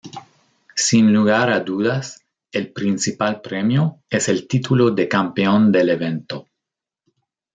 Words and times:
Sin 0.75 1.13
lugar 1.13 1.51
a 1.51 1.59
dudas, 1.59 2.25
el 2.51 2.71
principal 2.73 3.39
premio 3.41 3.99
es 4.09 4.29
el 4.29 4.47
título 4.47 4.89
de 4.89 5.07
campeón 5.07 5.71
del 5.71 5.89
evento. 5.89 6.49